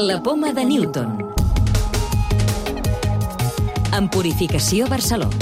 [0.00, 1.18] La poma de Newton.
[3.96, 5.34] En Purificació Barcelona.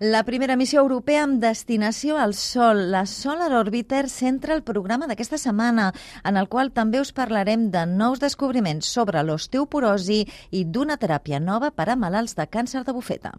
[0.00, 5.38] La primera missió europea amb destinació al Sol, la Solar Orbiter, centra el programa d'aquesta
[5.38, 5.92] setmana,
[6.26, 11.70] en el qual també us parlarem de nous descobriments sobre l'osteoporosi i d'una teràpia nova
[11.70, 13.36] per a malalts de càncer de bufeta.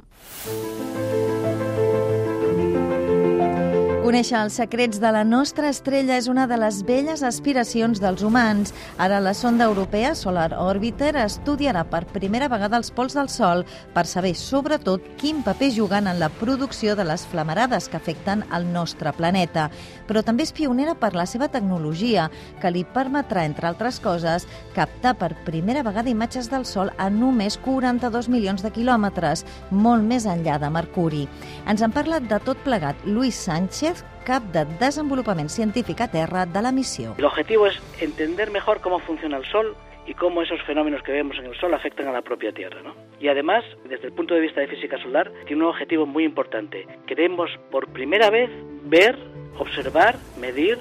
[4.10, 8.72] Conèixer els secrets de la nostra estrella és una de les velles aspiracions dels humans.
[8.98, 13.62] Ara la sonda europea Solar Orbiter estudiarà per primera vegada els pols del Sol
[13.94, 18.66] per saber, sobretot, quin paper juguen en la producció de les flamarades que afecten el
[18.74, 19.68] nostre planeta.
[20.10, 22.32] Però també és pionera per la seva tecnologia,
[22.64, 27.60] que li permetrà, entre altres coses, captar per primera vegada imatges del Sol a només
[27.62, 31.24] 42 milions de quilòmetres, molt més enllà de Mercuri.
[31.70, 36.62] Ens en parla de tot plegat Luis Sánchez, cap de Desenvolupament Científic a Terra de
[36.62, 37.16] la missió.
[37.18, 41.38] El objetivo es entender mejor cómo funciona el Sol y cómo esos fenómenos que vemos
[41.38, 42.82] en el Sol afectan a la propia Tierra.
[42.82, 42.96] ¿no?
[43.20, 46.88] Y además, desde el punto de vista de física solar, tiene un objetivo muy importante.
[47.06, 48.50] Queremos por primera vez
[48.84, 49.18] ver,
[49.58, 50.80] observar, medir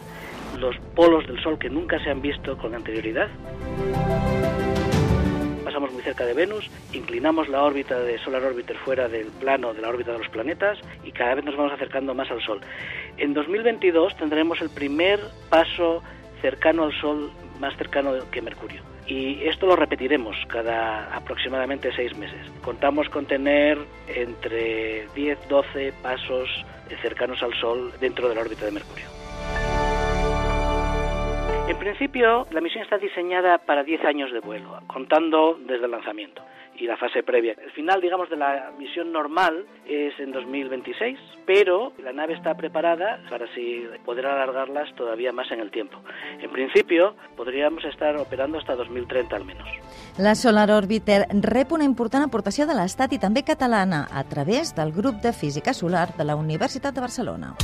[0.59, 3.29] los polos del Sol que nunca se han visto con anterioridad
[6.09, 10.13] cerca de Venus, inclinamos la órbita de Solar Orbiter fuera del plano de la órbita
[10.13, 12.63] de los planetas y cada vez nos vamos acercando más al Sol.
[13.19, 15.21] En 2022 tendremos el primer
[15.51, 16.03] paso
[16.41, 18.81] cercano al Sol, más cercano que Mercurio.
[19.07, 22.41] Y esto lo repetiremos cada aproximadamente seis meses.
[22.63, 26.49] Contamos con tener entre 10, 12 pasos
[27.03, 29.28] cercanos al Sol dentro de la órbita de Mercurio.
[31.79, 36.43] En principio, la misión está diseñada para 10 años de vuelo, contando desde el lanzamiento
[36.77, 37.53] y la fase previa.
[37.53, 43.21] El final, digamos, de la misión normal es en 2026, pero la nave está preparada
[43.31, 46.01] para así poder alargarlas todavía más en el tiempo.
[46.41, 49.69] En principio, podríamos estar operando hasta 2030 al menos.
[50.19, 54.91] La Solar Orbiter rep una important aportació de l'Estat i també catalana a través del
[54.91, 57.55] grup de física solar de la Universitat de Barcelona.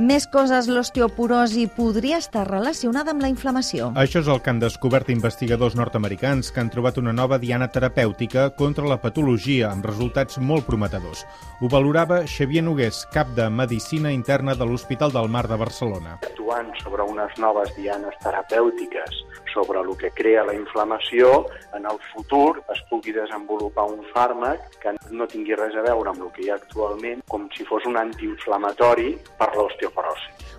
[0.00, 3.90] Més coses, l'osteoporosi podria estar relacionada amb la inflamació.
[4.00, 8.46] Això és el que han descobert investigadors nord-americans que han trobat una nova diana terapèutica
[8.56, 11.26] contra la patologia amb resultats molt prometedors.
[11.60, 16.16] Ho valorava Xavier Nogués, cap de Medicina Interna de l'Hospital del Mar de Barcelona.
[16.24, 19.20] Actuant sobre unes noves dianes terapèutiques
[19.52, 24.94] sobre el que crea la inflamació, en el futur es pugui desenvolupar un fàrmac que
[25.10, 27.98] no tingui res a veure amb el que hi ha actualment, com si fos un
[28.00, 29.89] antiinflamatori per l'osteoporosi.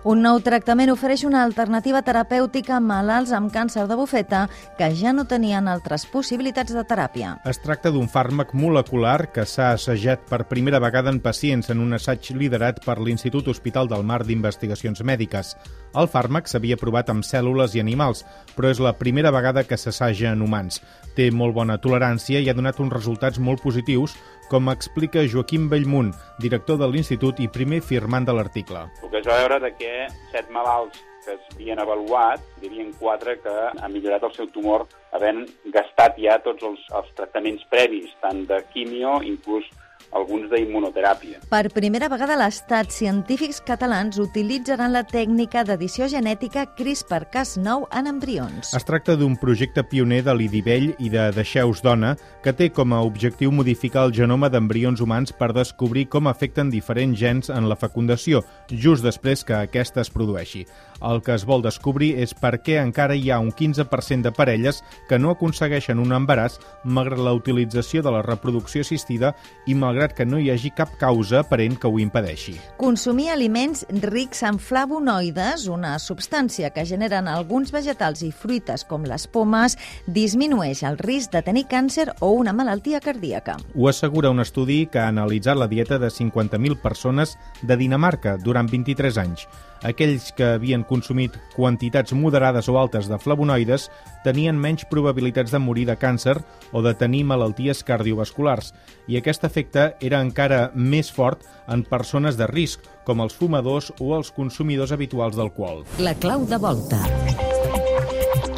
[0.02, 4.40] Un nou tractament ofereix una alternativa terapèutica a malalts amb càncer de bufeta
[4.74, 7.36] que ja no tenien altres possibilitats de teràpia.
[7.46, 11.94] Es tracta d'un fàrmac molecular que s'ha assajat per primera vegada en pacients en un
[11.94, 15.54] assaig liderat per l'Institut Hospital del Mar d'Investigacions Mèdiques.
[15.94, 18.24] El fàrmac s'havia provat amb cèl·lules i animals,
[18.56, 20.82] però és la primera vegada que s'assaja en humans.
[21.14, 24.16] Té molt bona tolerància i ha donat uns resultats molt positius,
[24.52, 26.10] com explica Joaquim Bellmunt,
[26.44, 28.84] director de l'Institut i primer firmant de l'article.
[29.00, 29.92] El que es va veure de que
[30.34, 34.84] set malalts que es havien avaluat, hi havia quatre que han millorat el seu tumor
[35.16, 39.68] havent gastat ja tots els, els tractaments previs, tant de quimio, inclús
[40.12, 41.40] alguns d'immunoteràpia.
[41.50, 48.74] Per primera vegada a l'Estat, científics catalans utilitzaran la tècnica d'edició genètica CRISPR-Cas9 en embrions.
[48.76, 52.14] Es tracta d'un projecte pioner de l'Idivell i de Deixeus Dona
[52.44, 57.18] que té com a objectiu modificar el genoma d'embrions humans per descobrir com afecten diferents
[57.18, 60.66] gens en la fecundació, just després que aquesta es produeixi.
[61.02, 64.82] El que es vol descobrir és per què encara hi ha un 15% de parelles
[65.08, 69.32] que no aconsegueixen un embaràs malgrat la utilització de la reproducció assistida
[69.66, 72.56] i malgrat que no hi hagi cap causa aparent que ho impedeixi.
[72.80, 79.28] Consumir aliments rics en flavonoides, una substància que generen alguns vegetals i fruites com les
[79.30, 83.58] pomes, disminueix el risc de tenir càncer o una malaltia cardíaca.
[83.74, 88.66] Ho assegura un estudi que ha analitzat la dieta de 50.000 persones de Dinamarca durant
[88.66, 89.46] 23 anys.
[89.82, 93.88] Aquells que havien consumit quantitats moderades o altes de flavonoides
[94.22, 96.36] tenien menys probabilitats de morir de càncer
[96.70, 98.70] o de tenir malalties cardiovasculars,
[99.10, 104.14] i aquest efecte era encara més fort en persones de risc, com els fumadors o
[104.16, 105.84] els consumidors habituals d'alcohol.
[105.98, 107.00] La clau de volta.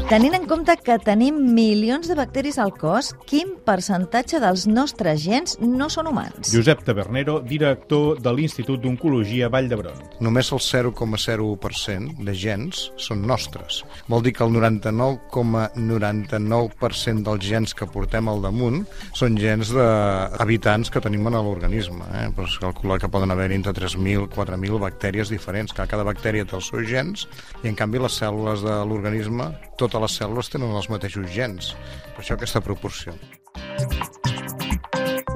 [0.04, 5.56] Tenint en compte que tenim milions de bacteris al cos, quin percentatge dels nostres gens
[5.64, 6.50] no són humans?
[6.52, 9.96] Josep Tabernero, director de l'Institut d'Oncologia Vall d'Hebron.
[10.20, 13.80] Només el 0,01% de gens són nostres.
[14.12, 18.84] Vol dir que el 99,99% dels gens que portem al damunt
[19.16, 22.04] són gens d'habitants que tenim en l'organisme.
[22.20, 22.28] Eh?
[22.36, 26.60] Però es calcula que poden haver entre 3.000 4.000 bactèries diferents, que cada bactèria té
[26.60, 27.24] els seus gens
[27.64, 29.48] i en canvi les cèl·lules de l'organisme,
[29.94, 31.72] totes les cèl·lules tenen els mateixos gens.
[32.14, 33.14] Per això aquesta proporció.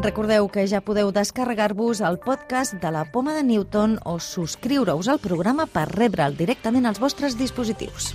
[0.03, 5.23] Recordeu que ja podeu descarregar-vos el podcast de la Poma de Newton o subscriure-us al
[5.23, 8.15] programa per rebre'l directament als vostres dispositius.